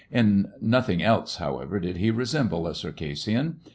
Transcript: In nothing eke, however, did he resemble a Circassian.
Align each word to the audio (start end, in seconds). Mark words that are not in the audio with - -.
In 0.09 0.51
nothing 0.59 1.01
eke, 1.01 1.29
however, 1.37 1.79
did 1.79 1.97
he 1.97 2.09
resemble 2.09 2.65
a 2.65 2.73
Circassian. 2.73 3.59